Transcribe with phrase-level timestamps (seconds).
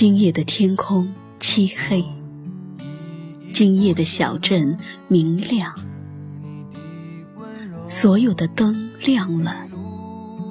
[0.00, 2.04] 今夜的天空漆黑，
[3.52, 4.78] 今夜的小镇
[5.08, 5.74] 明亮，
[7.88, 9.66] 所有的灯亮了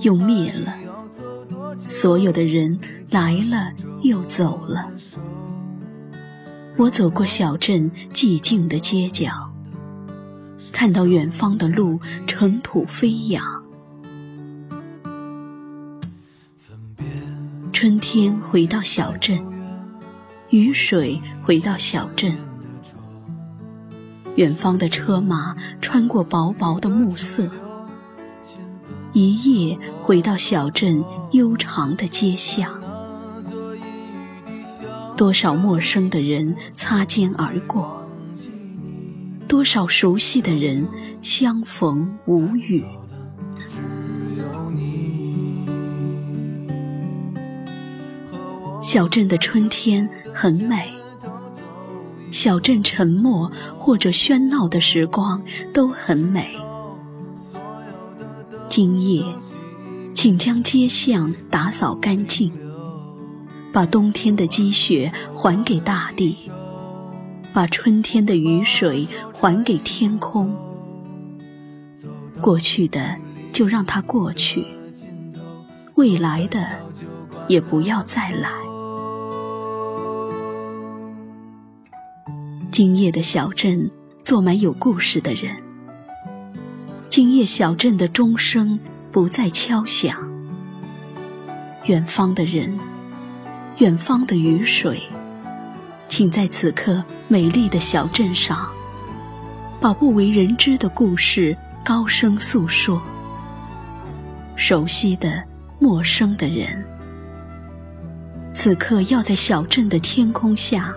[0.00, 0.74] 又灭了，
[1.88, 4.90] 所有的人来了又走了。
[6.76, 9.30] 我走过小镇寂静的街角，
[10.72, 13.65] 看到远方的路尘土飞扬。
[17.78, 19.38] 春天回到小镇，
[20.48, 22.34] 雨水回到小镇，
[24.36, 27.50] 远方的车马穿过薄薄的暮色，
[29.12, 32.80] 一夜回到小镇悠长的街巷，
[35.14, 38.02] 多少陌生的人擦肩而过，
[39.46, 40.88] 多少熟悉的人
[41.20, 42.82] 相逢无语。
[48.86, 50.88] 小镇的春天很美，
[52.30, 55.42] 小镇沉默或者喧闹的时光
[55.74, 56.56] 都很美。
[58.68, 59.24] 今夜，
[60.14, 62.52] 请将街巷打扫干净，
[63.72, 66.48] 把冬天的积雪还给大地，
[67.52, 70.54] 把春天的雨水还给天空。
[72.40, 73.16] 过去的
[73.52, 74.64] 就让它过去，
[75.96, 76.68] 未来的
[77.48, 78.48] 也不要再来。
[82.76, 83.90] 今夜的小镇
[84.22, 85.56] 坐满有故事的人。
[87.08, 88.78] 今夜小镇的钟声
[89.10, 90.14] 不再敲响。
[91.86, 92.78] 远方的人，
[93.78, 95.00] 远方的雨水，
[96.06, 98.68] 请在此刻美丽的小镇上，
[99.80, 103.00] 把不为人知的故事高声诉说。
[104.54, 105.42] 熟悉的、
[105.78, 106.84] 陌生的人，
[108.52, 110.94] 此刻要在小镇的天空下。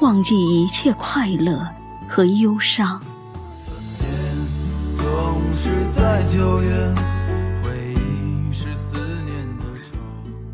[0.00, 1.66] 忘记一切快乐
[2.06, 3.02] 和忧伤。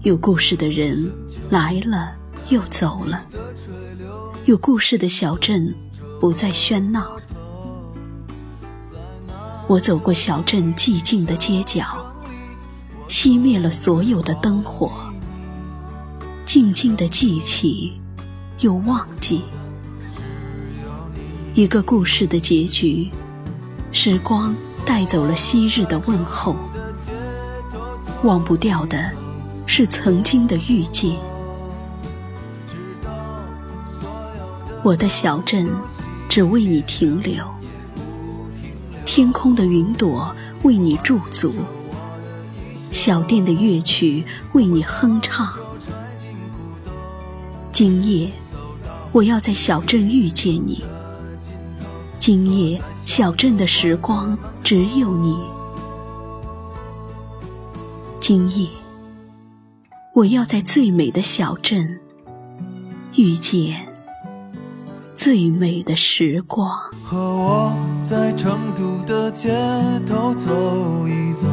[0.02, 1.12] 有故事的人
[1.50, 2.12] 来了
[2.50, 3.24] 又走了，
[4.46, 5.74] 有故事的小镇
[6.20, 7.10] 不再喧闹。
[9.66, 11.84] 我走过小镇寂静的街角，
[13.08, 14.92] 熄灭了所有的灯火，
[16.44, 18.01] 静静的记起。
[18.62, 19.42] 又忘记
[21.54, 23.10] 一个故事的结局，
[23.90, 24.54] 时光
[24.86, 26.56] 带走了昔日的问候，
[28.22, 29.10] 忘不掉的
[29.66, 31.14] 是曾经的遇见。
[34.84, 35.68] 我的小镇
[36.28, 37.44] 只为你停留，
[39.04, 41.52] 天空的云朵为你驻足，
[42.92, 45.52] 小店的乐曲为你哼唱。
[47.72, 48.30] 今夜。
[49.12, 50.82] 我要在小镇遇见你。
[52.18, 55.36] 今夜小镇的时光只有你。
[58.20, 58.68] 今夜
[60.14, 62.00] 我要在最美的小镇
[63.16, 63.86] 遇见
[65.14, 66.70] 最美的时光。
[67.04, 69.50] 和我在成都的街
[70.06, 71.48] 头走一走。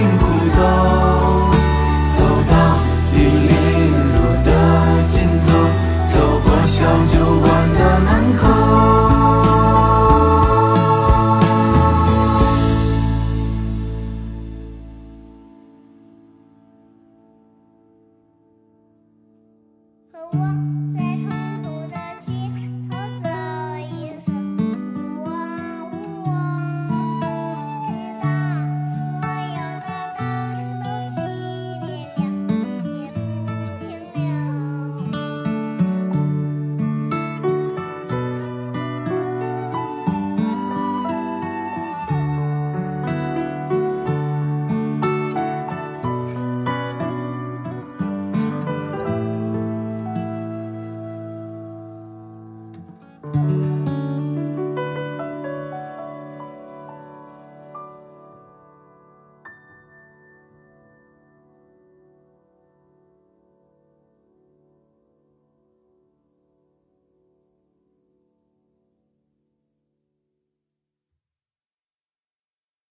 [0.00, 0.39] 辛苦。